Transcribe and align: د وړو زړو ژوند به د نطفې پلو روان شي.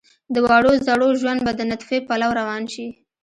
د 0.33 0.35
وړو 0.45 0.71
زړو 0.87 1.09
ژوند 1.21 1.39
به 1.45 1.51
د 1.55 1.61
نطفې 1.71 1.97
پلو 2.07 2.29
روان 2.39 2.63
شي. 2.73 2.87